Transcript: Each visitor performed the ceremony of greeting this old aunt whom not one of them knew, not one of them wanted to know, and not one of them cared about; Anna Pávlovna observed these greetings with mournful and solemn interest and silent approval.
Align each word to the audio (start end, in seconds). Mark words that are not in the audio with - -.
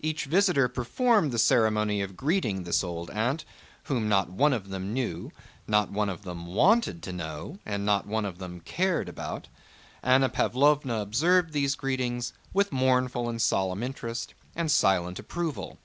Each 0.00 0.26
visitor 0.26 0.68
performed 0.68 1.32
the 1.32 1.38
ceremony 1.38 2.02
of 2.02 2.18
greeting 2.18 2.64
this 2.64 2.84
old 2.84 3.10
aunt 3.12 3.46
whom 3.84 4.10
not 4.10 4.28
one 4.28 4.52
of 4.52 4.68
them 4.68 4.92
knew, 4.92 5.32
not 5.66 5.90
one 5.90 6.10
of 6.10 6.20
them 6.20 6.44
wanted 6.48 7.02
to 7.04 7.14
know, 7.14 7.58
and 7.64 7.86
not 7.86 8.06
one 8.06 8.26
of 8.26 8.36
them 8.36 8.60
cared 8.60 9.08
about; 9.08 9.48
Anna 10.02 10.28
Pávlovna 10.28 11.00
observed 11.00 11.54
these 11.54 11.76
greetings 11.76 12.34
with 12.52 12.72
mournful 12.72 13.26
and 13.26 13.40
solemn 13.40 13.82
interest 13.82 14.34
and 14.54 14.70
silent 14.70 15.18
approval. 15.18 15.78